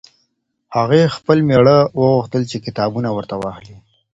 [0.75, 3.77] هغې ه خپل مېړه وغوښتل چې کتابونه ورته واخلي.